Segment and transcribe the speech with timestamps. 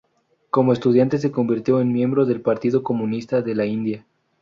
[0.49, 4.03] Como estudiante se convirtió en miembro del Partido Comunista de la India.